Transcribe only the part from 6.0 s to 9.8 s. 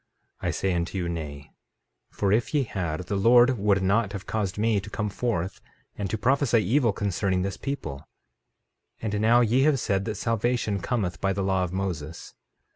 to prophesy evil concerning this people. 13:27 And now ye have